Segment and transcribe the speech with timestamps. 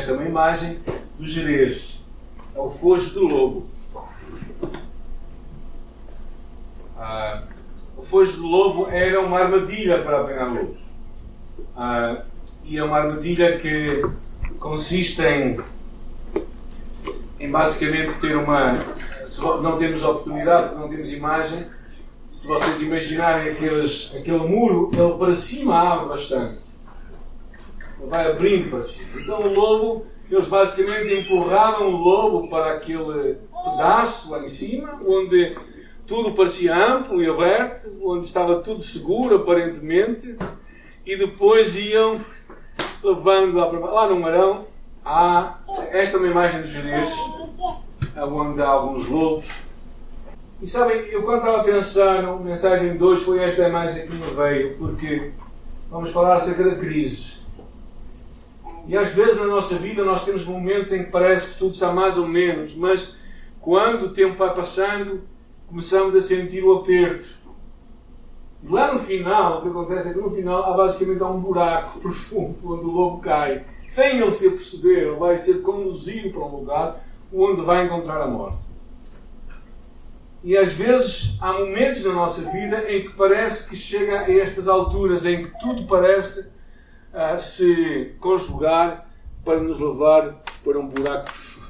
[0.00, 0.78] esta uma imagem
[1.18, 2.00] do Jerez.
[2.54, 3.66] É o fojo do lobo.
[6.96, 7.42] Ah,
[7.96, 10.80] o fojo do lobo era uma armadilha para apanhar lobos.
[11.76, 12.22] Ah,
[12.64, 14.02] e é uma armadilha que
[14.58, 15.60] consiste em,
[17.38, 18.78] em basicamente ter uma.
[19.62, 21.66] Não temos oportunidade, não temos imagem,
[22.30, 26.69] se vocês imaginarem aqueles, aquele muro, ele para cima abre bastante.
[28.08, 29.20] Vai abrindo para cima.
[29.20, 35.56] Então o lobo, eles basicamente empurravam o lobo para aquele pedaço lá em cima, onde
[36.06, 40.36] tudo parecia amplo e aberto, onde estava tudo seguro aparentemente,
[41.06, 42.20] e depois iam
[43.02, 44.66] levando lá, para, lá no Marão.
[45.04, 45.58] Há,
[45.90, 47.10] esta é uma imagem dos judeus,
[48.16, 49.44] onde há alguns lobos
[50.62, 54.14] e sabem, eu quando estava a pensar na mensagem de hoje, foi esta imagem que
[54.14, 55.32] me veio, porque
[55.90, 57.39] vamos falar acerca da crise.
[58.86, 61.92] E às vezes na nossa vida nós temos momentos em que parece que tudo está
[61.92, 63.16] mais ou menos, mas
[63.60, 65.22] quando o tempo vai passando,
[65.68, 67.40] começamos a sentir o aperto.
[68.62, 72.58] Lá no final, o que acontece é que no final há basicamente um buraco profundo
[72.64, 73.64] onde o lobo cai.
[73.88, 78.26] Sem ele se aperceber, ele vai ser conduzido para um lugar onde vai encontrar a
[78.26, 78.70] morte.
[80.42, 84.68] E às vezes há momentos na nossa vida em que parece que chega a estas
[84.68, 86.59] alturas em que tudo parece
[87.14, 89.08] uh, se conjugar
[89.44, 91.60] para nos levar para um buraco profundo.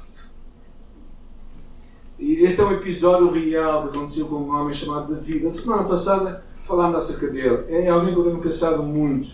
[2.19, 5.47] E este é um episódio real que aconteceu com um homem chamado David.
[5.47, 7.65] A semana passada falando acerca dele.
[7.69, 9.31] É alguém que eu tenho pensado muito.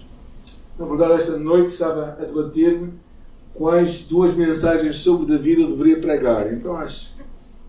[0.80, 2.94] Na verdade, esta noite estava a debater-me
[3.54, 6.54] quais duas mensagens sobre David eu deveria pregar.
[6.54, 7.16] Então acho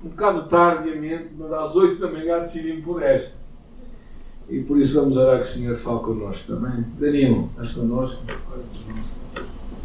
[0.05, 3.38] um bocado tardiamente, mas às 8 da manhã decidimos por esta.
[4.49, 6.83] E por isso vamos orar que o Senhor fale connosco também.
[6.99, 8.23] Danilo, estás connosco?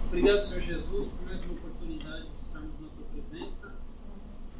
[0.08, 3.75] Obrigado, Senhor Jesus, por mais uma oportunidade de estarmos na tua presença.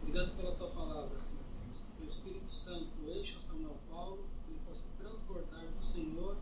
[0.02, 1.78] Obrigado pela tua palavra, Senhor Deus.
[1.78, 6.36] Que teu Espírito Santo enche o Samuel Paulo, que ele possa transbordar do Senhor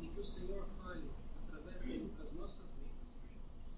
[0.00, 1.04] e que o Senhor fale
[1.46, 3.68] através dele para as nossas vidas, Senhor Jesus.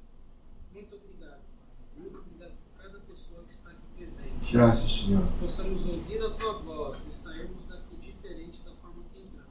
[0.73, 1.69] Muito obrigado, Pai.
[1.99, 4.53] Muito obrigado por cada pessoa que está aqui presente.
[4.53, 5.27] Graças, Senhor.
[5.39, 9.51] Possamos ouvir a tua voz e sairmos daqui diferente da forma que entramos.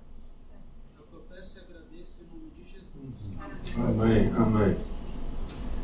[0.98, 3.69] É o que eu peço e agradeço em nome de Jesus.
[3.88, 4.78] Amém, amém.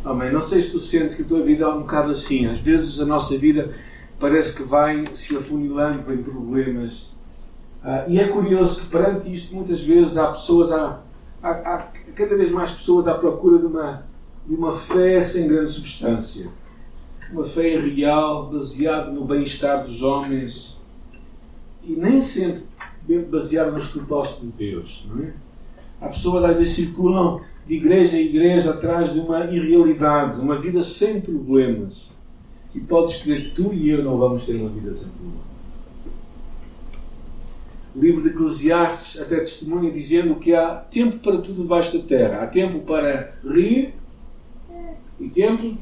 [0.04, 0.32] Amém.
[0.32, 2.46] Não sei se tu sentes que a tua vida é um bocado assim.
[2.46, 3.74] Às vezes a nossa vida
[4.20, 7.12] parece que vai se afunilando em problemas.
[7.84, 11.02] Ah, e é curioso que perante isto, muitas vezes há pessoas, há,
[11.42, 11.78] há, há
[12.16, 14.06] cada vez mais pessoas à procura de uma,
[14.46, 16.50] de uma fé sem grande substância.
[17.32, 20.80] Uma fé real, baseada no bem-estar dos homens
[21.84, 22.64] e nem sempre
[23.30, 25.08] baseada nos propósitos de Deus.
[25.10, 25.34] Não é?
[26.02, 30.84] Há pessoas às vezes circulam de igreja em igreja atrás de uma irrealidade, uma vida
[30.84, 32.10] sem problemas.
[32.74, 35.46] E podes crer que tu e eu não vamos ter uma vida sem problemas.
[37.96, 42.44] O livro de Eclesiastes até testemunha dizendo que há tempo para tudo debaixo da terra.
[42.44, 43.94] Há tempo para rir
[45.18, 45.78] e tempo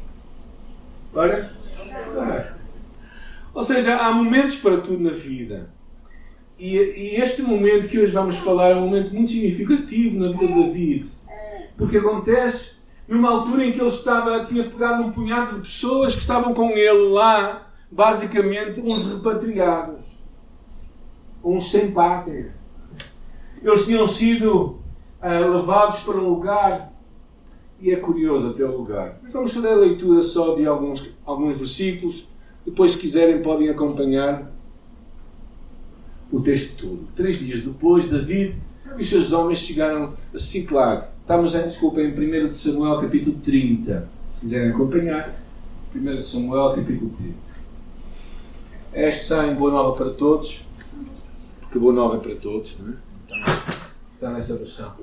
[1.12, 1.50] para
[2.12, 2.60] chorar.
[3.54, 5.70] Ou seja, há momentos para tudo na vida.
[6.58, 10.48] E, e, este momento que hoje vamos falar é um momento muito significativo na vida
[10.48, 11.06] de David.
[11.78, 16.22] Porque acontece numa altura em que ele estava, tinha pegado um punhado de pessoas que
[16.22, 20.06] estavam com ele lá, basicamente uns repatriados,
[21.44, 22.54] uns sem pátria.
[23.62, 24.80] Eles tinham sido
[25.22, 26.94] uh, levados para um lugar,
[27.80, 29.20] e é curioso até o lugar.
[29.22, 32.28] Mas vamos fazer a leitura só de alguns, alguns versículos,
[32.66, 34.50] depois, se quiserem, podem acompanhar
[36.32, 37.08] o texto todo.
[37.16, 38.56] Três dias depois, David
[38.98, 41.08] e os seus homens chegaram a Ciclag.
[41.24, 44.10] Estamos, em, desculpa, em 1 de Samuel, capítulo 30.
[44.30, 45.34] Se quiserem acompanhar,
[45.96, 47.34] 1 de Samuel, capítulo 30.
[48.92, 50.66] Esta está em Boa Nova para todos,
[51.62, 52.98] porque Boa Nova é para todos, não é?
[54.12, 54.96] Está nessa versão.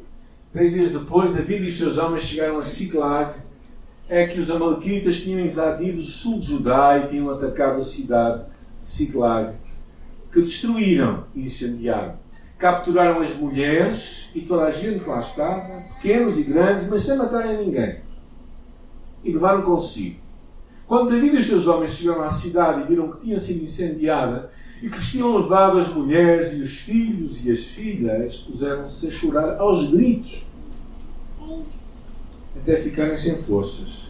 [0.53, 3.41] Três dias depois, David e os seus homens chegaram a Ciclag.
[4.07, 8.43] É que os Amalequitas tinham invadido o sul de Judá e tinham atacado a cidade
[8.79, 9.55] de Ciclag
[10.31, 12.19] que destruíram e incendiaram.
[12.61, 17.17] Capturaram as mulheres e toda a gente que lá estava, pequenos e grandes, mas sem
[17.17, 18.01] matarem ninguém.
[19.25, 20.21] E levaram consigo.
[20.87, 24.51] Quando David e os seus homens chegaram à cidade e viram que tinha sido incendiada
[24.83, 29.59] e que tinham levado as mulheres e os filhos e as filhas, puseram-se a chorar
[29.59, 30.45] aos gritos
[32.57, 34.09] até ficarem sem forças.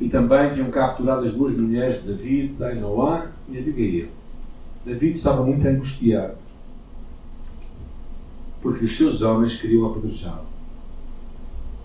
[0.00, 4.08] E também tinham capturado as duas mulheres de David, Ainoá e Abigail.
[4.84, 6.34] David estava muito angustiado.
[8.60, 10.46] Porque os seus homens queriam apedrejá-lo.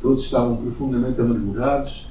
[0.02, 2.10] Todos estavam profundamente amargurados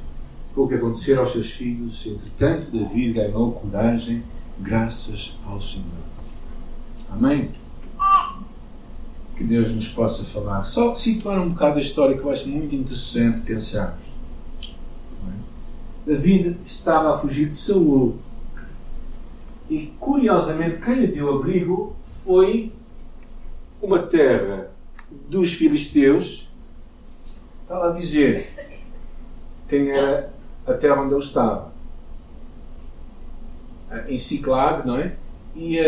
[0.55, 2.06] com o que acontecera aos seus filhos.
[2.06, 4.23] Entretanto, David ganhou coragem
[4.59, 5.87] graças ao Senhor.
[7.11, 7.50] Amém?
[9.37, 10.65] Que Deus nos possa falar.
[10.65, 14.01] Só situar um bocado a história que eu acho muito interessante pensarmos.
[16.04, 18.19] David estava a fugir de Saul.
[19.70, 22.72] E curiosamente, quem lhe deu abrigo foi
[23.81, 24.70] uma terra
[25.28, 26.49] dos filisteus.
[27.62, 28.52] Está lá a dizer
[29.69, 30.32] quem era
[30.66, 31.72] a terra onde ele estava.
[34.08, 34.19] Em
[34.87, 35.16] não é?
[35.55, 35.78] E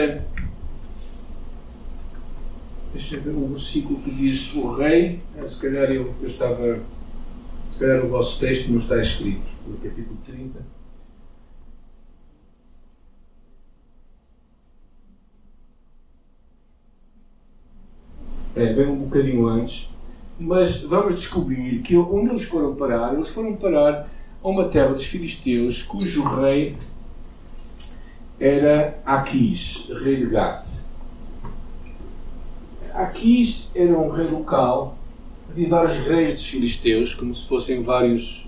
[2.93, 5.21] deixa eu ver o versículo que diz o rei.
[5.47, 6.81] Se calhar eu, eu estava.
[7.73, 10.61] Se calhar o vosso texto não está escrito, no capítulo 30.
[18.57, 19.91] É, bem um bocadinho antes.
[20.39, 24.09] Mas vamos descobrir que onde eles foram parar, eles foram parar
[24.43, 26.77] a uma terra dos filisteus cujo rei
[28.39, 30.67] era Aquis, rei de Gat.
[32.93, 34.97] Aquis era um rei local,
[35.49, 38.45] havia vários reis dos filisteus, como se fossem vários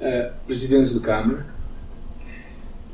[0.00, 1.46] uh, presidentes de Câmara.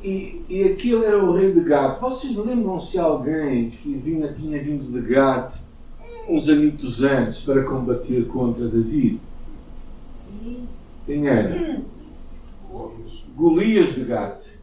[0.03, 2.01] E, e aquele era o rei de Gat.
[2.01, 5.63] Vocês lembram-se de alguém que vinha, tinha vindo de Gat
[6.29, 9.21] uns anitos antes para combater contra David?
[10.05, 10.69] Sim.
[11.07, 11.81] Quem era?
[13.35, 14.61] Golias de Gat.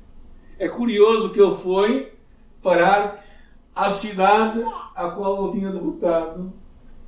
[0.57, 2.11] É curioso que ele foi
[2.61, 3.25] parar
[3.73, 4.61] à cidade
[4.93, 6.51] a qual ele tinha derrotado,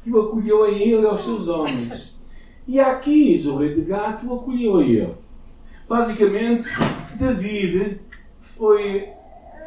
[0.01, 2.15] que o acolheu a ele e aos seus homens.
[2.67, 5.13] E Aquis, o rei de Gat, o acolheu a ele.
[5.87, 6.63] Basicamente,
[7.15, 7.99] David
[8.39, 9.07] foi,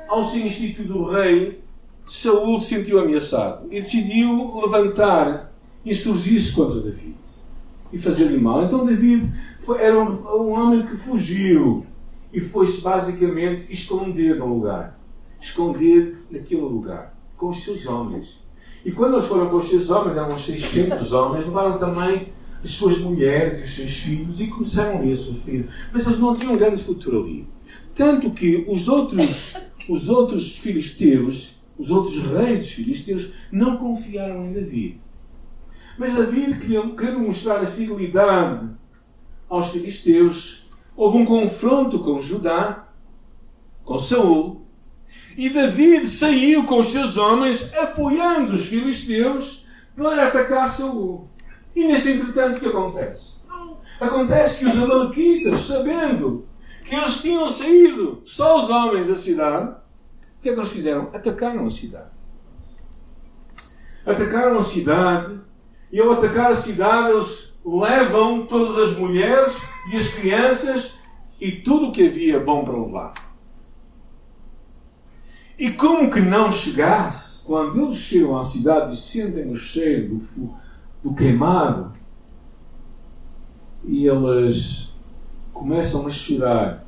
[0.08, 1.62] ao ser instituído rei,
[2.06, 5.52] Saul se sentiu ameaçado e decidiu levantar
[5.84, 7.16] e surgir-se contra David
[7.92, 8.64] e fazer-lhe mal.
[8.64, 11.86] Então David foi, era um, um homem que fugiu
[12.32, 14.98] e foi-se basicamente esconder no lugar.
[15.40, 18.42] Esconder naquele lugar, com os seus homens.
[18.84, 22.32] E quando eles foram com os seus homens, eram uns 600 homens, levaram também
[22.64, 25.68] as suas mulheres e os seus filhos e começaram a sofrer.
[25.92, 27.46] Mas eles não tinham grande futuro ali.
[27.94, 29.54] Tanto que os outros,
[29.86, 35.00] os outros filisteus, os outros reis dos filisteus, não confiaram em David.
[35.98, 36.58] Mas David,
[36.96, 38.70] querendo mostrar a fidelidade
[39.48, 42.88] aos filisteus, houve um confronto com Judá,
[43.84, 44.66] com Saul,
[45.36, 51.28] e David saiu com os seus homens apoiando os filisteus para atacar Saul.
[51.74, 53.34] E nesse entretanto o que acontece?
[54.00, 56.46] Acontece que os amalequitas, sabendo
[56.84, 59.72] que eles tinham saído só os homens da cidade,
[60.38, 61.10] o que é que eles fizeram?
[61.12, 62.10] Atacaram a cidade.
[64.04, 65.40] Atacaram a cidade
[65.90, 70.98] e ao atacar a cidade eles levam todas as mulheres e as crianças
[71.40, 73.14] e tudo o que havia bom para levar.
[75.58, 80.54] E como que não chegasse, quando eles chegam à cidade e sentem o cheiro do,
[81.04, 81.92] do queimado,
[83.84, 84.94] e eles
[85.52, 86.86] começam a chorar,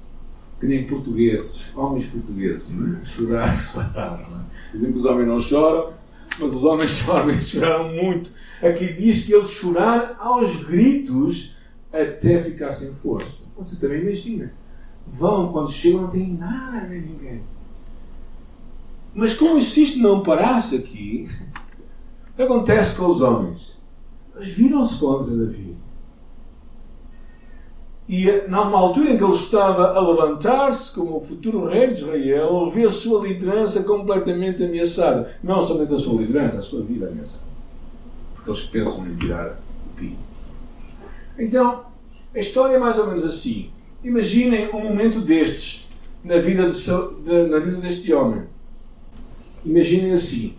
[0.58, 3.04] que nem portugueses, homens portugueses, não é?
[3.04, 4.24] chorar se mataram.
[4.24, 4.72] É?
[4.72, 5.92] Dizem que os homens não choram,
[6.38, 8.32] mas os homens choram e choraram muito.
[8.62, 11.54] Aqui diz que eles choraram aos gritos
[11.92, 13.52] até ficar sem força.
[13.54, 14.48] Vocês também imaginam.
[15.06, 17.42] Vão, quando chegam, não têm nada nem ninguém.
[19.14, 21.28] Mas como se isto não parasse aqui,
[22.36, 23.75] acontece com os homens?
[24.36, 25.76] Eles viram-se contra David.
[28.08, 32.62] E numa altura em que ele estava a levantar-se como o futuro rei de Israel,
[32.62, 35.36] ele vê a sua liderança completamente ameaçada.
[35.42, 37.46] Não somente a sua liderança, a sua vida ameaçada.
[38.34, 40.18] Porque eles pensam em tirar o pino.
[41.36, 41.84] Então,
[42.32, 43.70] a história é mais ou menos assim.
[44.04, 45.88] Imaginem um momento destes
[46.22, 46.78] na vida, de,
[47.24, 48.44] de, na vida deste homem.
[49.64, 50.54] Imaginem assim.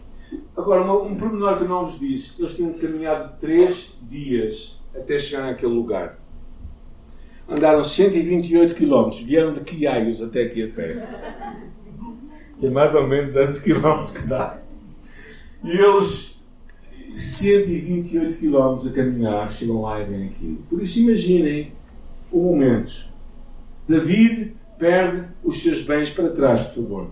[0.56, 5.46] Agora, um, pormenor que eu não vos disse: eles tinham caminhado três dias até chegar
[5.46, 6.20] naquele lugar.
[7.48, 11.08] Andaram 128 km, vieram de Quiaios até aqui a pé.
[12.60, 14.60] Que é mais ou menos 10 km que dá.
[15.64, 16.44] E eles
[17.12, 20.58] 128 km a caminhar, chegam lá e vêm aquilo.
[20.70, 21.72] Por isso, imaginem
[22.32, 22.94] o momento.
[23.88, 27.12] David perde os seus bens para trás, por favor.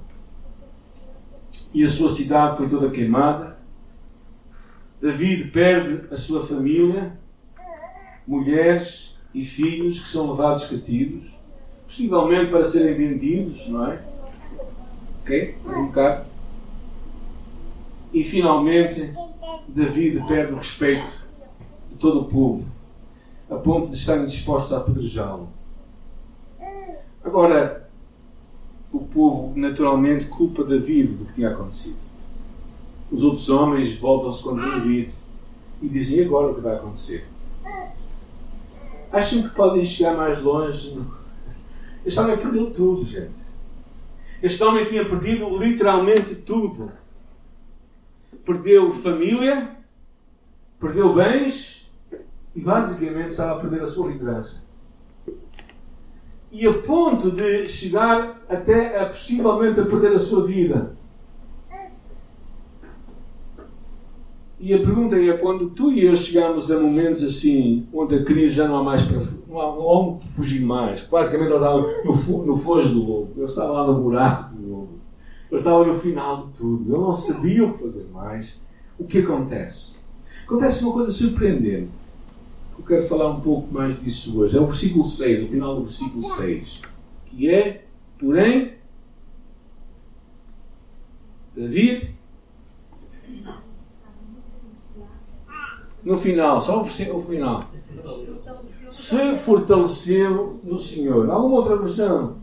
[1.74, 3.58] E a sua cidade foi toda queimada.
[5.02, 7.18] David perde a sua família,
[8.26, 11.28] mulheres e filhos que são levados cativos,
[11.86, 14.02] possivelmente para serem vendidos, não é?
[15.22, 15.58] Ok?
[15.64, 16.26] Mais um bocado.
[18.14, 19.14] E finalmente
[19.68, 21.08] David perde o respeito
[21.92, 22.66] de todo o povo.
[23.50, 25.50] a ponto de estarem dispostos a apedrejá-lo.
[27.24, 27.85] Agora,
[28.96, 31.98] o povo naturalmente culpa David do que tinha acontecido.
[33.12, 35.14] Os outros homens voltam-se contra David
[35.82, 37.28] e dizem agora o que vai acontecer.
[39.12, 41.02] Acham que podem chegar mais longe?
[42.06, 43.42] Este homem perdeu tudo, gente.
[44.42, 46.90] Este homem tinha perdido literalmente tudo.
[48.46, 49.76] Perdeu família,
[50.80, 51.92] perdeu bens
[52.56, 54.65] e basicamente estava a perder a sua liderança.
[56.58, 60.96] E a ponto de chegar até a possivelmente a perder a sua vida.
[64.58, 68.56] E a pergunta é: quando tu e eu chegamos a momentos assim, onde a crise
[68.56, 69.20] já não há mais para.
[69.50, 73.74] não há, onde fugir mais, basicamente nós estávamos no, no fojo do lobo, eu estava
[73.74, 74.94] lá no buraco do lobo,
[75.52, 78.62] eu estava no final de tudo, eu não sabia o que fazer mais.
[78.98, 79.98] O que acontece?
[80.46, 82.24] Acontece uma coisa surpreendente.
[82.78, 84.58] Eu quero falar um pouco mais disso hoje.
[84.58, 86.82] É o versículo 6, o final do versículo 6,
[87.26, 87.86] que é,
[88.20, 88.74] porém,
[91.56, 92.16] David
[96.06, 97.68] no final, só o final.
[98.92, 101.28] Se fortaleceu no Senhor.
[101.32, 102.38] Alguma outra versão?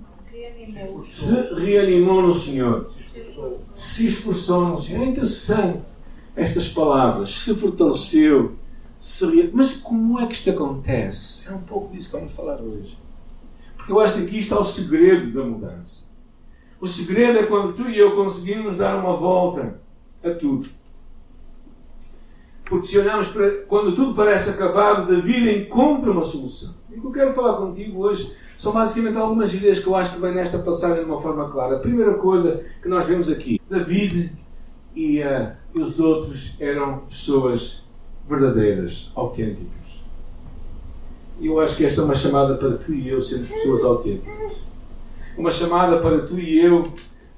[1.02, 2.90] Se reanimou no Senhor.
[3.72, 5.04] Se esforçou no Senhor.
[5.04, 5.88] É interessante
[6.34, 7.30] estas palavras.
[7.30, 8.56] Se fortaleceu.
[9.52, 11.49] Mas como é que isto acontece?
[11.49, 12.97] É um pouco disso que vamos falar hoje.
[13.76, 16.04] Porque eu acho que aqui está o segredo da mudança.
[16.80, 19.80] O segredo é quando tu e eu conseguimos dar uma volta
[20.23, 20.68] a tudo.
[22.64, 26.75] Porque se olharmos para quando tudo parece acabado, David encontra uma solução.
[26.88, 30.14] E o que eu quero falar contigo hoje são basicamente algumas ideias que eu acho
[30.14, 31.76] que vêm nesta passagem de uma forma clara.
[31.76, 34.32] A primeira coisa que nós vemos aqui, David
[34.94, 37.81] e, uh, e os outros eram pessoas
[38.28, 40.04] verdadeiras, autênticas.
[41.40, 44.62] Eu acho que esta é uma chamada para tu e eu sermos pessoas autênticas.
[45.36, 46.92] Uma chamada para tu e eu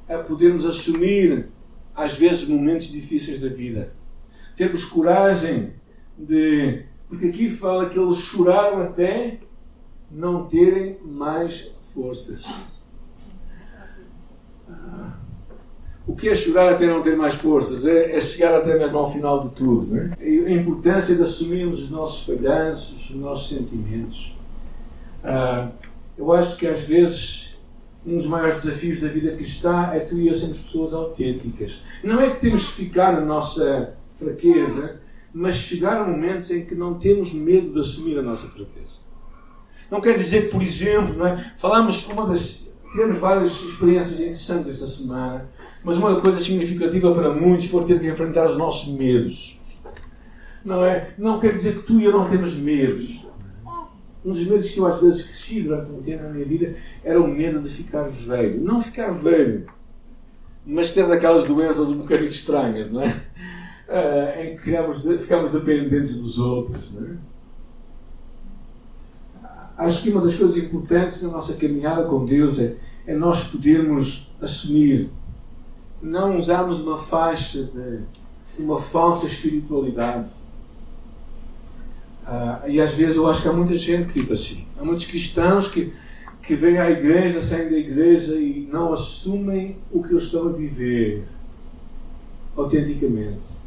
[0.09, 1.49] a podermos assumir,
[1.95, 3.93] às vezes, momentos difíceis da vida
[4.57, 5.75] termos coragem
[6.17, 6.85] de.
[7.09, 9.41] Porque aqui fala que eles choraram até
[10.11, 12.45] não terem mais forças.
[14.69, 15.24] Ah.
[16.15, 17.85] O que é chorar até não ter mais forças?
[17.85, 19.99] É, é chegar até mesmo ao final de tudo.
[19.99, 20.11] É?
[20.21, 24.39] A importância de assumirmos os nossos falhanços, os nossos sentimentos.
[25.25, 25.73] Ah,
[26.17, 27.59] eu acho que às vezes
[28.07, 31.83] um dos maiores desafios da vida está é tu e eu sermos pessoas autênticas.
[32.05, 35.01] Não é que temos que ficar na nossa fraqueza,
[35.35, 39.03] mas chegar momentos em que não temos medo de assumir a nossa fraqueza.
[39.91, 41.55] Não quer dizer por exemplo, não é?
[41.59, 42.64] falamos uma das.
[42.95, 45.51] Tivemos várias experiências interessantes esta semana,
[45.83, 49.59] mas uma coisa significativa para muitos foi ter que enfrentar os nossos medos.
[50.65, 51.13] Não é?
[51.19, 53.27] Não quer dizer que tu e eu não temos medos.
[54.25, 57.21] Um dos medos que eu às vezes cresci durante um tempo na minha vida era
[57.21, 58.61] o medo de ficar velho.
[58.61, 59.67] Não ficar velho,
[60.65, 63.09] mas ter daquelas doenças um bocadinho estranhas, não é?
[63.89, 66.95] uh, em que ficamos, dependentes dos outros.
[66.97, 67.34] É?
[69.77, 72.77] Acho que uma das coisas importantes na nossa caminhada com Deus é,
[73.07, 75.11] é nós podermos assumir,
[76.01, 78.01] não usarmos uma faixa de
[78.59, 80.31] uma falsa espiritualidade.
[82.25, 84.67] Uh, e às vezes eu acho que há muita gente que tipo assim.
[84.79, 85.93] Há muitos cristãos que,
[86.43, 90.53] que vêm à igreja, saem da igreja e não assumem o que eles estão a
[90.53, 91.25] viver
[92.57, 93.65] autenticamente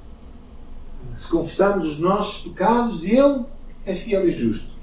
[1.18, 3.44] se confessarmos os nossos pecados, Ele
[3.86, 4.77] é fiel e justo.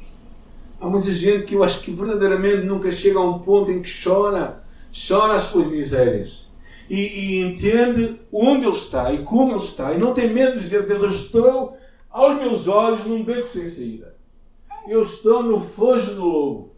[0.84, 3.90] Há muita gente que eu acho que verdadeiramente nunca chega a um ponto em que
[4.04, 4.62] chora,
[4.92, 6.52] chora as suas misérias.
[6.90, 10.60] E, e entende onde ele está e como ele está, e não tem medo de
[10.60, 11.78] dizer: Deus, eu estou
[12.10, 14.14] aos meus olhos num beco sem saída.
[14.86, 16.74] Eu estou no fojo do lobo.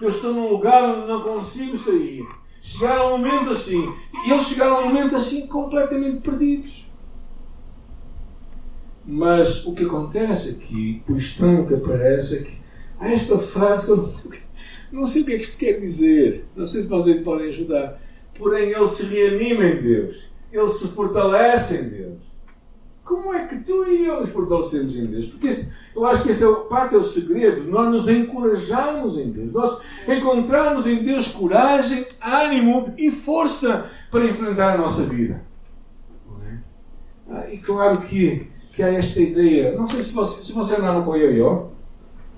[0.00, 2.26] Eu estou num lugar onde não consigo sair.
[2.60, 3.88] Chegaram a um momento assim.
[4.26, 6.90] E eles chegaram a um momento assim completamente perdidos.
[9.04, 12.63] Mas o que acontece aqui, por estranho que aparece, é que
[13.00, 14.08] esta frase eu
[14.92, 16.46] não sei o que é que isto quer dizer.
[16.54, 18.00] Não sei se vocês podem ajudar.
[18.38, 20.28] Porém, ele se reanima em Deus.
[20.52, 22.18] Ele se fortalece em Deus.
[23.04, 25.26] Como é que tu e eu nos fortalecemos em Deus?
[25.26, 27.64] Porque este, eu acho que esta é parte é o segredo.
[27.70, 29.52] Nós nos encorajamos em Deus.
[29.52, 35.44] Nós encontramos em Deus coragem, ânimo e força para enfrentar a nossa vida.
[36.46, 36.58] É?
[37.30, 39.76] Ah, e claro que que há esta ideia.
[39.76, 41.73] Não sei se vocês, se vocês andaram com o ioiô.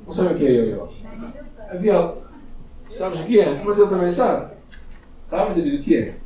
[0.07, 0.89] Não sabem o que é ioiô?
[1.71, 2.15] Havia.
[2.89, 3.63] Sabes o que é?
[3.65, 4.55] Mas ele também sabe.
[5.29, 6.17] Sabes, David, o que é?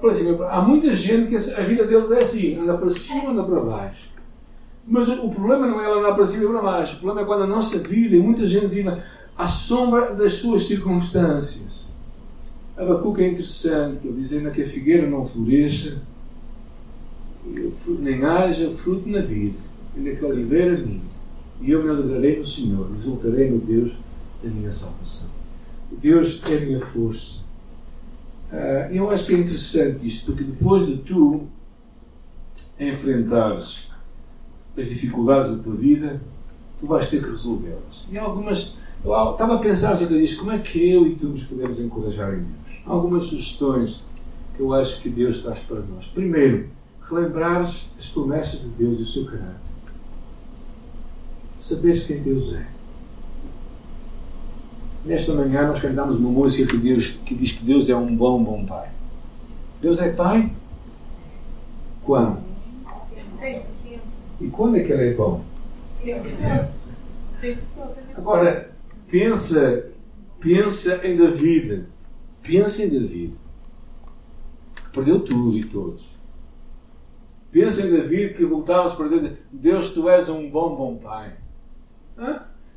[0.00, 3.42] Para cima, há muita gente que a vida deles é assim: anda para cima, anda
[3.42, 4.14] para baixo.
[4.86, 6.96] Mas o problema não é ela andar para cima e para baixo.
[6.96, 8.90] O problema é quando a nossa vida, e muita gente vive
[9.36, 11.84] à sombra das suas circunstâncias.
[12.76, 16.02] Abacuque é interessante, ele diz ainda que a figueira não floresça,
[17.98, 19.58] nem haja fruto na vida,
[19.96, 21.13] ainda que a oliveira minha.
[21.60, 23.92] E eu me alegrarei no Senhor, exultarei no Deus
[24.42, 25.28] da minha salvação.
[25.90, 27.40] Deus é a minha força.
[28.52, 31.46] Uh, eu acho que é interessante isto, porque depois de tu
[32.78, 33.88] enfrentares
[34.76, 36.20] as dificuldades da tua vida,
[36.80, 38.06] tu vais ter que resolvê-las.
[38.10, 38.78] E algumas.
[39.04, 42.32] Eu estava a pensar acerca disto, como é que eu e tu nos podemos encorajar
[42.32, 42.80] em Deus?
[42.86, 44.02] Algumas sugestões
[44.56, 46.06] que eu acho que Deus traz para nós.
[46.06, 46.68] Primeiro,
[47.02, 49.73] relembrares as promessas de Deus e o seu caráter.
[51.64, 52.66] Saberes quem Deus é.
[55.02, 58.44] Nesta manhã nós cantamos uma música que, Deus, que diz que Deus é um bom,
[58.44, 58.90] bom Pai.
[59.80, 60.52] Deus é Pai?
[62.02, 62.42] Quando?
[63.34, 63.62] Sim.
[64.42, 65.42] E quando é que Ele é bom?
[68.14, 68.70] Agora,
[69.10, 69.90] pensa,
[70.40, 71.86] pensa em David.
[72.42, 73.32] Pensa em David.
[74.92, 76.12] Perdeu tudo e todos.
[77.50, 81.42] Pensa em David que voltávamos para Deus Deus, tu és um bom, bom pai.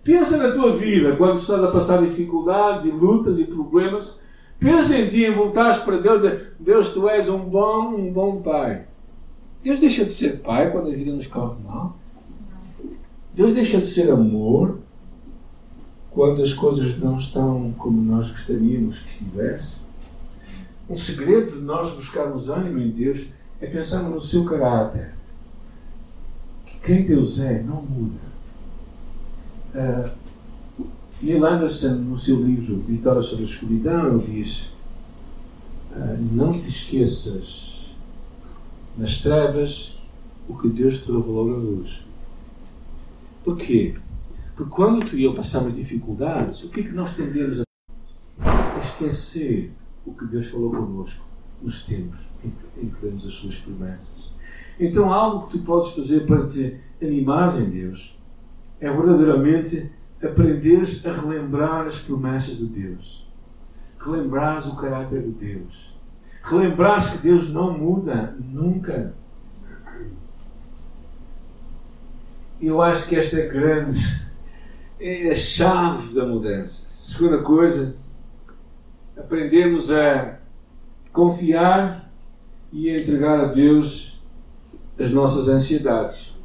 [0.04, 4.18] Pensa na tua vida, quando estás a passar dificuldades e lutas e problemas.
[4.58, 6.42] Pensa em ti, em voltares para Deus.
[6.58, 8.88] Deus, tu és um bom, um bom pai.
[9.62, 11.98] Deus deixa de ser pai quando a vida nos corre mal?
[13.34, 14.80] Deus deixa de ser amor
[16.10, 19.82] quando as coisas não estão como nós gostaríamos que estivessem?
[20.90, 23.28] Um segredo de nós buscarmos ânimo em Deus
[23.60, 25.14] é pensarmos no seu caráter.
[26.66, 28.27] Que quem Deus é não muda.
[29.78, 30.10] Uh,
[31.22, 34.74] Neil Anderson, no seu livro Vitória sobre a Escuridão, ele diz:
[35.92, 37.94] uh, Não te esqueças
[38.98, 39.96] nas trevas
[40.48, 42.04] o que Deus te revelou na luz.
[43.44, 43.96] Porquê?
[44.56, 47.62] Porque quando tu e eu passamos dificuldades, o que é que nós tendemos
[48.40, 49.72] a esquecer
[50.04, 51.24] o que Deus falou connosco
[51.62, 54.32] nos tempos em que, em que as suas promessas?
[54.80, 58.17] Então, algo que tu podes fazer para te animar em Deus
[58.80, 59.92] é verdadeiramente
[60.24, 63.28] aprenderes a relembrar as promessas de Deus,
[64.00, 65.98] relembrares o caráter de Deus
[66.48, 69.14] Relembrares que Deus não muda nunca.
[72.62, 74.26] Eu acho que esta é grande,
[74.98, 76.96] é a chave da mudança.
[77.02, 77.98] Segunda coisa,
[79.18, 80.40] aprendemos a
[81.12, 82.10] confiar
[82.72, 84.24] e a entregar a Deus
[84.98, 86.37] as nossas ansiedades.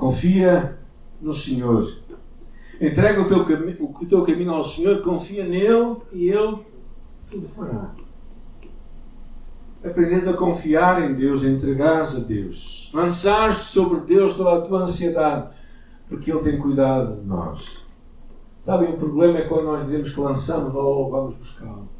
[0.00, 0.78] Confia
[1.20, 1.86] no Senhor.
[2.80, 6.56] Entrega o teu, o teu caminho ao Senhor, confia nele e Ele
[7.30, 7.94] tudo fará.
[9.84, 12.90] Aprendes a confiar em Deus, a entregares a Deus.
[12.94, 15.54] Lançares sobre Deus toda a tua ansiedade,
[16.08, 17.84] porque Ele tem cuidado de nós.
[18.58, 21.90] Sabem, o problema é quando nós dizemos que lançamos, logo vamos buscá-lo.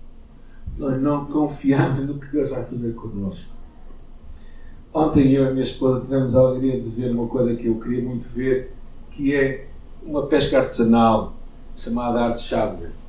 [0.79, 3.60] Nós não confiamos no que Deus vai fazer connosco.
[4.92, 7.79] Ontem eu e a minha esposa tivemos a alegria de ver uma coisa que eu
[7.79, 8.74] queria muito ver,
[9.11, 9.66] que é
[10.03, 11.35] uma pesca artesanal
[11.76, 13.00] chamada Arte Chávez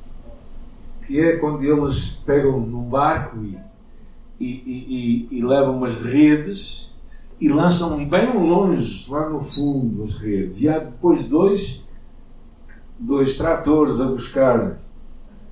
[1.06, 3.58] que é quando eles pegam num barco e,
[4.40, 6.94] e, e, e levam umas redes
[7.40, 10.62] e lançam bem longe, lá no fundo, as redes.
[10.62, 11.84] E há depois dois,
[12.98, 14.80] dois tratores a buscar.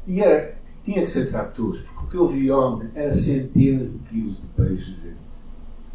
[0.06, 4.08] E era, tinha que ser tratores, porque o que eu vi ontem era centenas de
[4.08, 5.29] quilos de peixe, gente.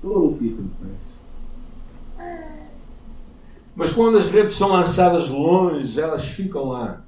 [0.06, 1.16] Todo tipo de peixe.
[3.76, 7.04] Mas quando as redes são lançadas longe, elas ficam lá.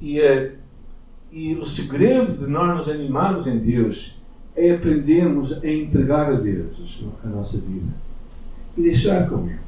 [0.00, 0.56] E, é,
[1.30, 4.18] e o segredo de nós nos animarmos em Deus
[4.56, 7.94] é aprendermos a entregar a Deus a nossa vida
[8.76, 9.60] e deixar com Ele.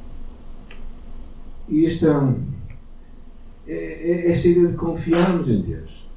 [1.69, 2.41] E isto é,
[3.69, 6.09] é, é esta ideia de confiarmos em Deus.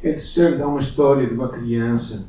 [0.00, 2.28] É interessante, há uma história de uma criança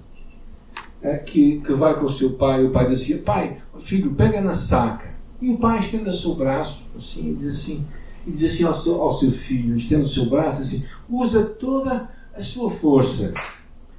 [1.18, 4.40] que, que vai com o seu pai, e o pai diz assim: Pai, filho, pega
[4.40, 5.12] na saca.
[5.42, 7.88] E o pai estende o seu braço assim e diz assim:
[8.26, 12.10] e diz assim ao seu, ao seu filho, estende o seu braço assim, usa toda
[12.36, 13.34] a sua força,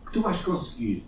[0.06, 1.04] que tu vais conseguir.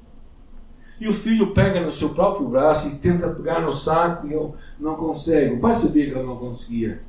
[1.00, 4.52] E o filho pega no seu próprio braço e tenta pegar no saco e ele
[4.78, 5.54] não consegue.
[5.54, 7.02] O pai sabia que ele não conseguia.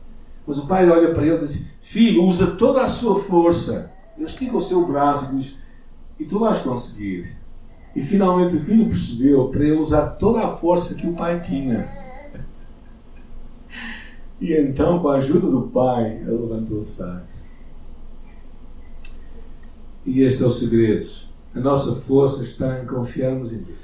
[0.46, 3.92] Mas o pai olha para ele e diz assim, filho, usa toda a sua força.
[4.18, 5.58] Ele estica o seu braço e diz,
[6.20, 7.38] e tu vais conseguir.
[7.96, 11.88] E finalmente o filho percebeu para ele usar toda a força que o pai tinha.
[14.40, 17.26] E então, com a ajuda do pai, ele levantou o saco.
[20.06, 21.06] E este é o segredo.
[21.56, 23.80] A nossa força está em confiarmos em Deus.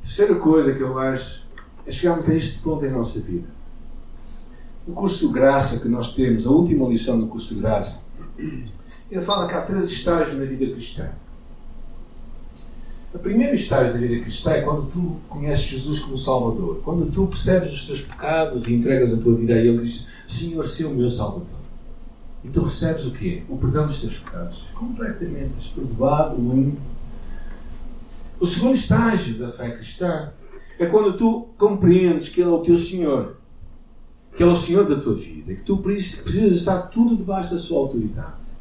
[0.00, 1.46] Terceira coisa que eu acho
[1.86, 3.48] é chegarmos a este ponto em nossa vida.
[4.86, 8.00] No curso de graça que nós temos, a última lição do curso de graça,
[8.36, 11.08] ele fala que há três estágios na vida cristã.
[13.14, 16.80] O primeiro estágio da vida cristã é quando tu conheces Jesus como Salvador.
[16.82, 20.08] Quando tu percebes os teus pecados e entregas a tua vida a Ele e dizes:
[20.26, 21.60] Senhor, seu o meu Salvador.
[22.42, 23.42] E tu recebes o quê?
[23.50, 24.68] O perdão dos teus pecados.
[24.74, 25.72] Completamente.
[25.74, 26.80] Perdoado, limpo.
[28.40, 30.32] O segundo estágio da fé cristã
[30.78, 33.36] é quando tu compreendes que Ele é o teu Senhor.
[34.34, 35.54] Que Ele é o Senhor da tua vida.
[35.54, 38.52] Que tu precisas estar tudo debaixo da sua autoridade.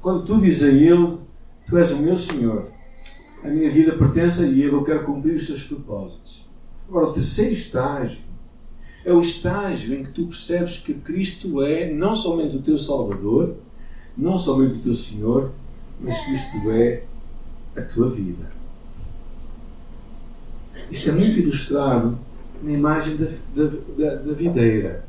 [0.00, 1.18] Quando tu dizes a Ele:
[1.66, 2.75] Tu és o meu Senhor
[3.46, 6.46] a minha vida pertence a Ele, eu quero cumprir os seus propósitos.
[6.88, 8.18] Agora, o terceiro estágio
[9.04, 13.56] é o estágio em que tu percebes que Cristo é não somente o teu Salvador,
[14.16, 15.52] não somente o teu Senhor,
[16.00, 17.04] mas Cristo é
[17.76, 18.50] a tua vida.
[20.90, 22.18] Isto é muito ilustrado
[22.62, 25.04] na imagem da, da, da, da videira.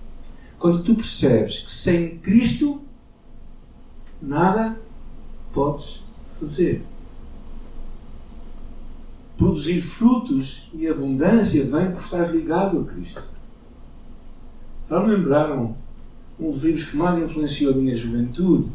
[0.60, 2.82] Quando tu percebes que sem Cristo
[4.22, 4.78] nada
[5.54, 6.04] podes
[6.40, 6.84] fazer
[9.38, 13.24] produzir frutos e abundância vem por estar ligado a Cristo.
[14.90, 15.76] Já me lembraram
[16.40, 18.70] um dos livros que mais influenciou a minha juventude?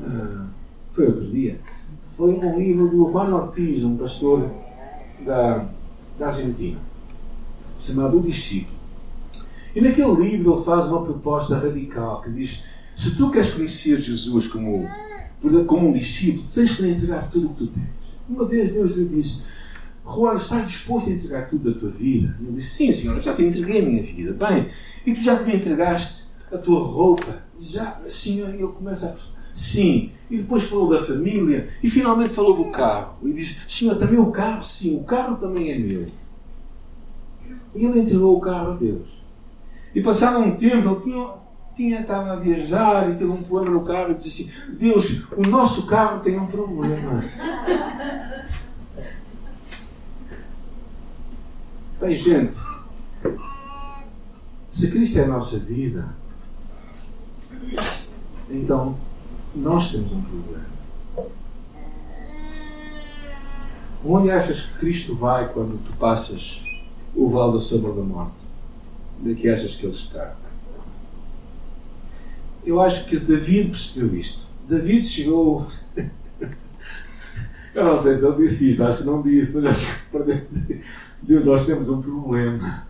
[0.00, 0.46] Ah,
[0.92, 1.58] foi outro dia.
[2.16, 4.48] Foi um livro do Juan Ortiz, um pastor
[5.24, 5.66] da,
[6.18, 6.78] da Argentina,
[7.80, 8.74] chamado O Discípulo.
[9.74, 14.46] E naquele livro ele faz uma proposta radical que diz: se tu queres conhecer Jesus
[14.46, 14.86] como,
[15.66, 17.88] como um discípulo, tens que lhe entregar tudo o que tu tens.
[18.28, 19.44] Uma vez Deus lhe disse:
[20.04, 22.36] Juan, estás disposto a entregar tudo da tua vida?
[22.40, 24.32] E ele disse: Sim, senhor, eu já te entreguei a minha vida.
[24.32, 24.68] Bem,
[25.06, 27.42] e tu já te entregaste a tua roupa?
[27.58, 29.34] Já, senhor, e ele começa a.
[29.54, 30.10] Sim.
[30.28, 33.16] E depois falou da família e finalmente falou do carro.
[33.22, 34.62] E disse: Senhor, também o carro?
[34.62, 36.06] Sim, o carro também é meu.
[37.74, 39.08] E ele entregou o carro a Deus.
[39.94, 41.30] E passado um tempo, ele tinha,
[41.74, 45.48] tinha, estava a viajar e teve um problema no carro e disse assim: Deus, o
[45.48, 47.24] nosso carro tem um problema.
[52.00, 52.52] Bem, gente,
[54.68, 56.08] se Cristo é a nossa vida,
[58.50, 58.98] então
[59.54, 60.64] nós temos um problema.
[64.04, 66.64] Onde achas que Cristo vai quando tu passas
[67.14, 68.44] o vale da sombra da morte?
[69.22, 70.36] De que achas que ele está?
[72.66, 74.48] Eu acho que David percebeu isto.
[74.68, 75.66] David chegou.
[77.74, 80.54] Eu não sei se ele disse isto, acho que não disse, mas acho que dentro
[81.26, 82.86] Deus, nós temos um problema.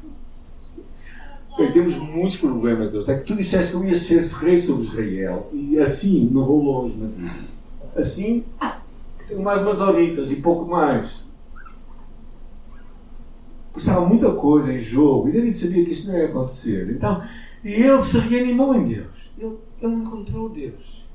[1.57, 3.09] Bem, temos muitos problemas, Deus.
[3.09, 6.61] É que tu disseste que eu ia ser rei sobre Israel e assim não vou
[6.61, 7.33] longe na vida.
[7.94, 8.44] Assim
[9.29, 11.23] tenho mais umas horitas e pouco mais.
[13.77, 16.90] Estava muita coisa em jogo e David sabia que isso não ia acontecer.
[16.90, 17.23] Então,
[17.62, 19.31] ele se reanimou em Deus.
[19.38, 21.07] Ele, ele encontrou Deus.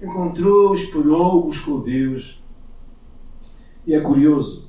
[0.00, 2.42] Encontrou, esperou, buscou Deus.
[3.84, 4.63] E é curioso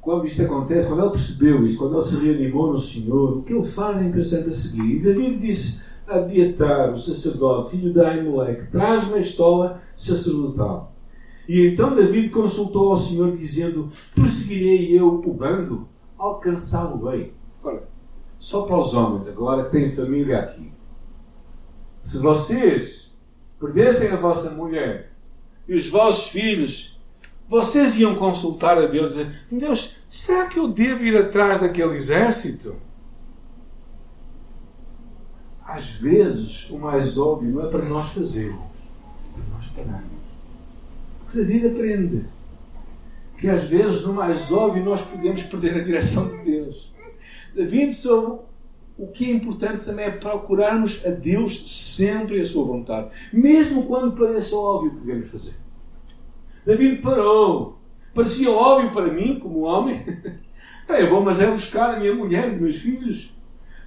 [0.00, 3.52] quando isto acontece, quando ele percebeu isso, quando ele se reanimou no Senhor, o que
[3.52, 4.96] ele faz é interessante a seguir.
[4.96, 10.92] E David disse a Abiatar, o sacerdote, filho de Aimeleque, traz-me a estola sacerdotal.
[11.46, 15.88] E então David consultou ao Senhor, dizendo: Perseguirei eu o bando?
[16.16, 17.34] Alcançá-lo-ei.
[17.62, 17.88] Ora,
[18.38, 20.72] só para os homens agora que têm família aqui.
[22.02, 23.12] Se vocês
[23.58, 25.12] perdessem a vossa mulher
[25.68, 26.89] e os vossos filhos
[27.50, 31.94] vocês iam consultar a Deus e dizer: Deus, será que eu devo ir atrás daquele
[31.94, 32.76] exército?
[35.66, 38.60] Às vezes, o mais óbvio não é para nós fazermos,
[39.36, 40.20] é para nós pararmos.
[41.24, 42.28] Porque David aprende
[43.36, 46.94] que às vezes, no mais óbvio, nós podemos perder a direção de Deus.
[47.52, 48.42] David soube
[48.96, 54.16] o que é importante também é procurarmos a Deus sempre a sua vontade, mesmo quando
[54.16, 55.69] pareça óbvio o que devemos fazer.
[56.64, 57.78] David parou.
[58.14, 60.04] Parecia óbvio para mim, como homem.
[60.88, 63.32] eu vou, mas é buscar a minha mulher, os meus filhos.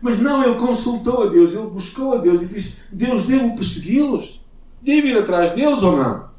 [0.02, 4.42] Mas não, ele consultou a Deus, ele buscou a Deus e disse: Deus, devo persegui-los?
[4.82, 6.34] Devo ir atrás deles ou não?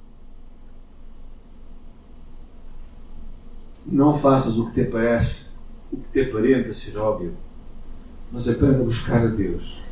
[3.87, 5.51] Não faças o que te parece,
[5.93, 7.35] o que te aparenta ser óbvio,
[8.31, 9.83] mas aprenda a buscar a Deus.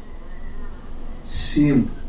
[1.23, 2.02] Sempre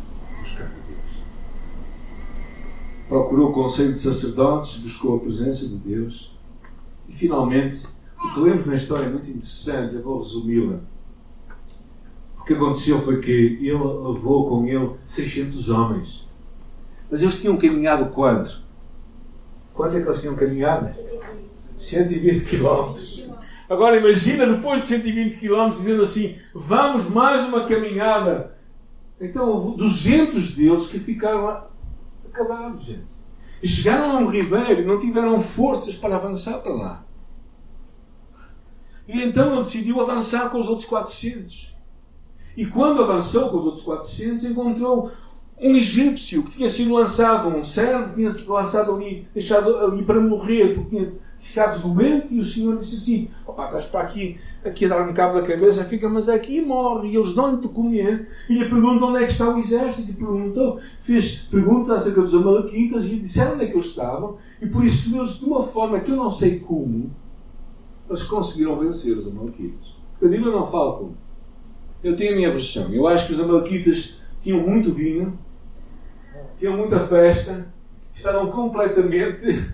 [3.08, 6.38] procurou o conselho de sacerdotes, buscou a presença de Deus
[7.08, 7.88] e finalmente,
[8.18, 10.80] o que lemos na história é muito interessante, eu vou resumi-la.
[12.40, 16.28] O que aconteceu foi que ele levou com ele 600 homens.
[17.10, 18.64] Mas eles tinham caminhado quanto?
[19.74, 20.90] Quanto é que eles tinham caminhado?
[21.78, 23.30] 120 quilómetros.
[23.70, 28.58] Agora imagina depois de 120 quilómetros dizendo assim: vamos mais uma caminhada.
[29.20, 31.64] Então houve 200 deles que ficaram
[32.34, 33.14] acabados, gente.
[33.64, 37.06] Chegaram a um ribeiro e não tiveram forças para avançar para lá.
[39.08, 41.74] E então ele decidiu avançar com os outros 400.
[42.58, 45.12] E quando avançou com os outros 400, encontrou
[45.60, 50.20] um egípcio que tinha sido lançado, um servo tinha sido lançado ali, deixado ali para
[50.20, 54.86] morrer, porque tinha ficado doente, e o Senhor disse assim: Opa, estás para aqui, aqui
[54.86, 58.28] a dar-me cabo da cabeça, fica, mas aqui morre, e eles dão-lhe de comer.
[58.50, 62.34] E lhe perguntam onde é que está o exército, e perguntou, fez perguntas acerca dos
[62.34, 66.10] Amalequitas, e disseram onde é que eles estavam, e por isso de uma forma que
[66.10, 67.12] eu não sei como,
[68.10, 69.94] eles conseguiram vencer os Amalequitas.
[70.14, 71.16] Porque a Bíblia não fala como.
[72.04, 72.92] Eu tenho a minha versão.
[72.92, 75.38] Eu acho que os Amalequitas tinham muito vinho,
[76.58, 77.72] tinham muita festa,
[78.16, 79.74] estavam completamente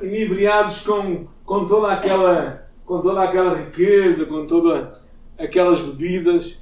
[0.00, 4.98] inebriados com, com toda aquela com toda aquela riqueza, com todas
[5.38, 6.58] aquelas bebidas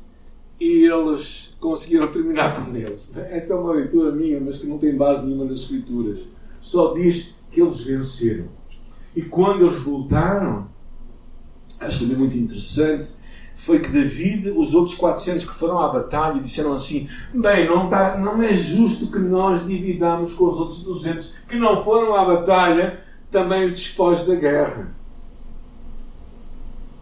[0.61, 3.01] e eles conseguiram terminar com eles.
[3.14, 6.20] Esta é uma leitura minha, mas que não tem base nenhuma nas escrituras.
[6.61, 8.49] Só diz que eles venceram.
[9.14, 10.68] E quando eles voltaram,
[11.81, 13.11] acho também muito interessante,
[13.55, 18.18] foi que David, os outros 400 que foram à batalha, disseram assim: Bem, não, tá,
[18.18, 23.06] não é justo que nós dividamos com os outros 200 que não foram à batalha
[23.37, 24.90] também os despojos da guerra.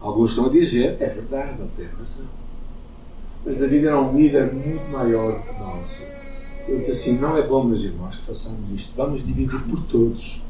[0.01, 2.25] Alguns estão a dizer: É verdade, não tem razão.
[3.45, 6.03] Mas David era um líder muito maior que nós.
[6.67, 8.97] Ele disse assim: Não é bom, meus irmãos, que façamos isto.
[8.97, 10.43] Vamos dividir por todos.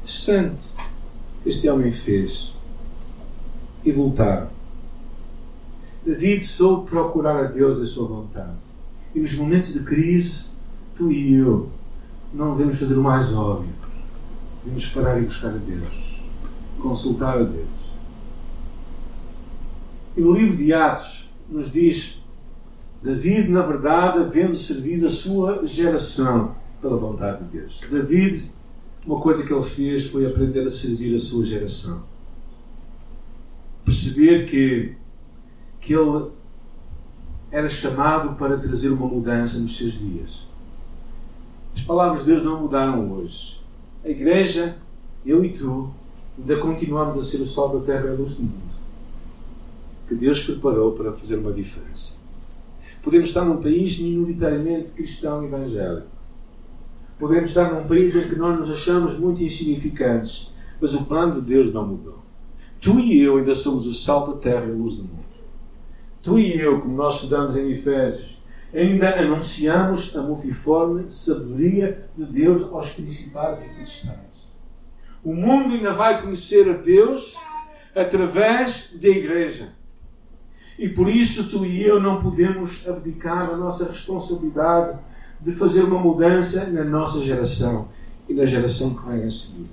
[0.00, 0.70] Interessante.
[1.46, 2.52] Este homem fez.
[3.84, 4.48] E voltaram
[6.04, 8.64] David soube procurar a Deus a sua vontade.
[9.14, 10.46] E nos momentos de crise,
[10.96, 11.68] tu e eu
[12.32, 13.83] não devemos fazer o mais óbvio.
[14.64, 16.20] Devemos parar e buscar a Deus.
[16.80, 17.68] Consultar a Deus.
[20.16, 22.24] E no livro de Atos nos diz
[23.02, 27.80] David, na verdade, havendo servido a sua geração pela vontade de Deus.
[27.90, 28.50] David,
[29.04, 32.02] uma coisa que ele fez foi aprender a servir a sua geração.
[33.84, 34.96] Perceber que
[35.80, 36.30] que ele
[37.50, 40.46] era chamado para trazer uma mudança nos seus dias.
[41.76, 43.63] As palavras de Deus não mudaram hoje.
[44.04, 44.76] A igreja,
[45.24, 45.90] eu e tu,
[46.38, 48.74] ainda continuamos a ser o sol da terra e a luz do mundo.
[50.06, 52.16] Que Deus preparou para fazer uma diferença.
[53.02, 56.08] Podemos estar num país minoritariamente cristão evangélico.
[57.18, 61.40] Podemos estar num país em que nós nos achamos muito insignificantes, mas o plano de
[61.40, 62.18] Deus não mudou.
[62.80, 65.24] Tu e eu ainda somos o sal da terra e a luz do mundo
[66.24, 68.33] tu e eu, como nós estudamos em Efésios,
[68.74, 74.48] ainda anunciamos a multiforme sabedoria de Deus aos principados e potestades.
[75.22, 77.36] O mundo ainda vai conhecer a Deus
[77.94, 79.72] através da Igreja.
[80.76, 84.98] E por isso tu e eu não podemos abdicar da nossa responsabilidade
[85.40, 87.88] de fazer uma mudança na nossa geração
[88.28, 89.70] e na geração que vem a seguir.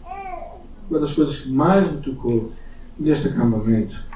[0.87, 2.51] Uma das coisas que mais me tocou
[2.99, 4.11] neste acampamento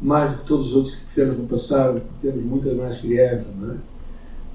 [0.00, 3.54] mais do que todos os outros que fizemos no passado, porque temos muitas mais crianças,
[3.56, 3.93] não é?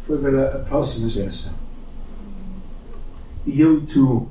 [0.10, 1.54] Foi ver a, próxima geração.
[3.46, 4.26] E eu e tu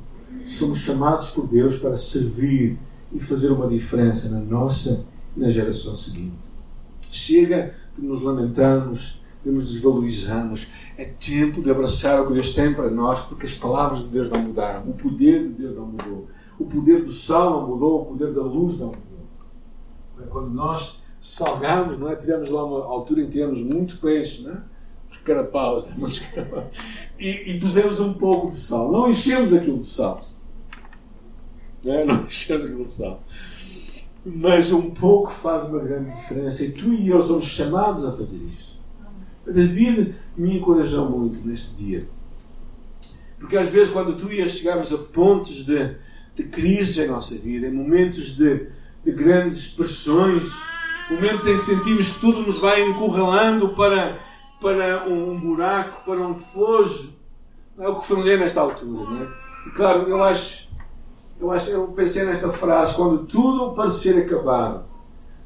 [0.45, 2.77] somos chamados por Deus para servir
[3.13, 5.05] e fazer uma diferença na nossa
[5.37, 6.35] e na geração seguinte.
[7.13, 10.67] Chega de nos lamentarmos, de nos desvalorizarmos.
[10.97, 14.29] É tempo de abraçar o que Deus tem para nós, porque as palavras de Deus
[14.29, 16.27] não mudaram, o poder de Deus não mudou,
[16.59, 20.29] o poder do sal não mudou, o poder da luz não mudou.
[20.29, 22.17] Quando nós salgámos, não é?
[22.17, 24.78] tivemos lá uma altura em que tivemos muito peixe, não é?
[25.25, 25.95] Carapaus, é?
[25.97, 26.67] muitos carapaus,
[27.19, 28.91] e, e, pusemos um pouco de sal.
[28.91, 30.25] Não enchemos aquilo de sal.
[31.85, 32.05] Não, é?
[32.07, 33.23] não enchemos aquilo de sal.
[34.25, 38.39] Mas um pouco faz uma grande diferença e tu e eu somos chamados a fazer
[38.39, 38.79] isso.
[39.47, 42.09] David me encorajou muito neste dia.
[43.39, 45.95] Porque às vezes, quando tu e eu chegamos a pontos de,
[46.35, 48.67] de crise em nossa vida, em momentos de,
[49.05, 50.51] de grandes pressões,
[51.11, 54.19] momentos em que sentimos que tudo nos vai encurralando para,
[54.61, 57.15] para um buraco, para um fojo.
[57.77, 59.29] Não é o que fazer nesta altura, não é?
[59.67, 60.69] E claro, eu acho,
[61.41, 64.85] eu acho, eu pensei nesta frase, quando tudo parecer acabado,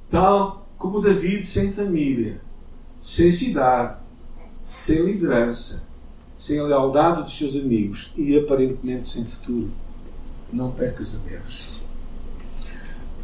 [0.09, 2.41] tal como David sem família,
[3.01, 3.99] sem cidade,
[4.63, 5.87] sem liderança,
[6.39, 9.71] sem a lealdade dos seus amigos e aparentemente sem futuro.
[10.53, 11.83] Não percas a Deus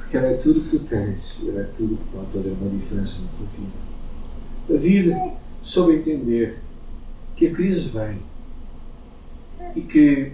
[0.08, 3.20] que ela é tudo que tu tens, ela é tudo que pode fazer uma diferença
[3.20, 3.72] na tua vida.
[4.68, 5.36] David
[5.68, 6.58] soube entender
[7.36, 8.18] que a crise vem
[9.76, 10.32] e que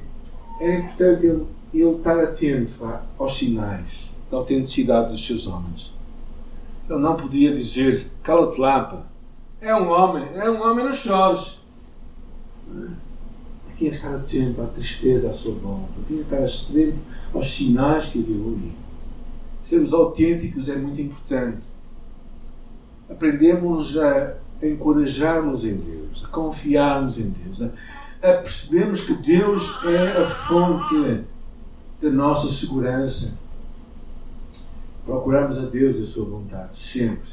[0.61, 1.45] era importante ele,
[1.75, 2.73] ele estar atento
[3.19, 5.93] aos sinais da autenticidade dos seus homens.
[6.89, 9.05] Ele não podia dizer, cala-te lá,
[9.61, 11.59] É um homem, é um homem, não chores.
[13.75, 15.95] Tinha que estar atento à tristeza à sua volta.
[16.07, 16.99] Tinha que estar atento
[17.35, 18.73] aos sinais que havia ali.
[19.65, 21.65] Sermos autênticos é muito importante.
[23.11, 27.67] Aprendemos a encorajarmos em Deus, a confiarmos em Deus, a,
[28.23, 31.25] a percebermos que Deus é a fonte
[32.01, 33.39] da nossa segurança.
[35.05, 37.31] Procurarmos a Deus e a sua vontade, sempre.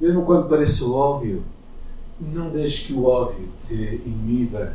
[0.00, 1.44] Mesmo quando pareça óbvio,
[2.18, 4.74] não deixe que o óbvio te iniba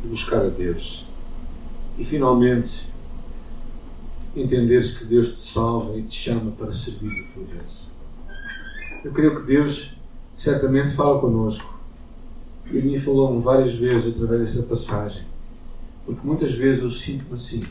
[0.00, 1.06] de buscar a Deus.
[1.98, 2.90] E finalmente,
[4.36, 7.90] entenderes que Deus te salva e te chama para servir a tua vez.
[9.04, 9.94] Eu creio que Deus
[10.34, 11.74] certamente fala connosco.
[12.70, 15.26] E a mim falou-me várias vezes através dessa passagem.
[16.04, 17.62] Porque muitas vezes eu sinto-me assim.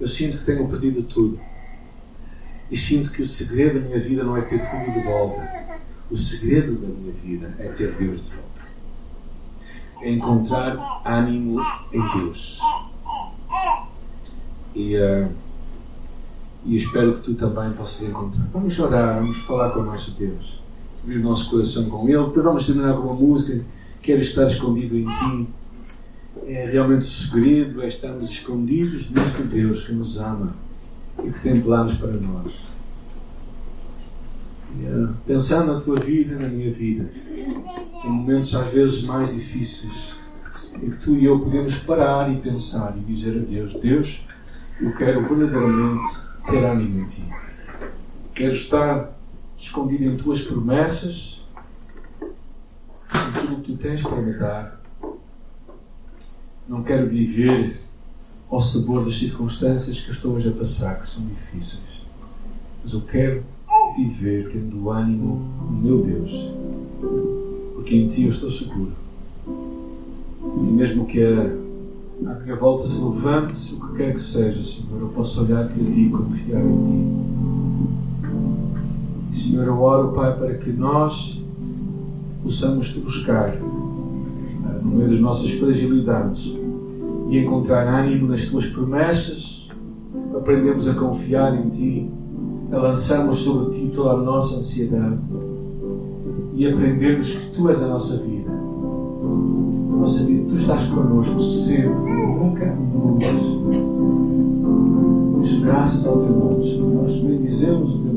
[0.00, 1.38] Eu sinto que tenho perdido tudo.
[2.70, 5.48] E sinto que o segredo da minha vida não é ter tudo de volta.
[6.10, 8.62] O segredo da minha vida é ter Deus de volta.
[10.00, 11.60] É encontrar ânimo
[11.92, 12.60] em Deus.
[14.74, 15.28] E, uh,
[16.64, 18.46] e espero que tu também possas encontrar.
[18.52, 20.58] Vamos orar, vamos falar com o nosso Deus
[21.02, 22.24] abrir o nosso coração com Ele.
[22.26, 23.64] Depois vamos terminar com uma música.
[24.02, 25.48] Quero estar escondido em Ti.
[26.46, 30.54] É realmente o segredo, é estarmos escondidos neste Deus que nos ama
[31.24, 32.52] e que tem planos para nós.
[34.78, 37.10] E, uh, pensando na tua vida, na minha vida,
[38.04, 40.20] em momentos às vezes mais difíceis,
[40.80, 44.26] em que tu e eu podemos parar e pensar e dizer a Deus: Deus,
[44.80, 46.04] eu quero verdadeiramente
[46.48, 47.24] ter ânimo em Ti.
[48.34, 49.17] Quero estar
[49.58, 51.44] escondido em tuas promessas,
[52.22, 54.80] em tudo o que tu tens para me dar.
[56.68, 57.80] Não quero viver
[58.48, 62.06] ao sabor das circunstâncias que estou hoje a passar, que são difíceis.
[62.82, 63.42] Mas eu quero
[63.96, 65.36] viver tendo ânimo
[65.70, 66.54] no meu Deus,
[67.74, 68.92] porque em Ti eu estou seguro.
[70.56, 75.00] E mesmo que a, a minha volta se levante, o que quer que seja, Senhor,
[75.00, 77.37] eu posso olhar para Ti e confiar em Ti.
[79.38, 81.44] Senhor, eu oro, Pai, para que nós
[82.42, 83.56] possamos te buscar
[84.82, 86.56] no meio das nossas fragilidades
[87.28, 89.68] e encontrar ânimo nas tuas promessas,
[90.36, 92.10] aprendemos a confiar em Ti,
[92.72, 95.20] a lançarmos sobre Ti toda a nossa ansiedade
[96.54, 98.50] e aprendemos que Tu és a nossa vida.
[98.50, 103.68] A nossa vida, Tu estás connosco sempre, nunca nos.
[105.60, 107.02] Graças ao Teu nome, Senhor.
[107.02, 108.07] Nós bendizemos o Teu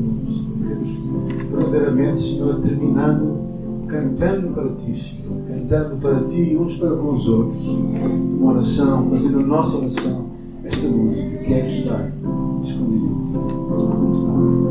[1.72, 3.40] verdadeiramente, Senhor, terminando
[3.88, 9.40] cantando para Ti, Senhor, cantando para Ti uns para com os outros, uma oração, fazendo
[9.40, 10.26] a nossa oração,
[10.64, 12.12] esta música, quero estar
[12.62, 14.61] escondido em Ti.